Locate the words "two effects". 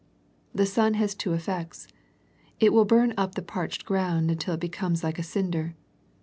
1.13-1.87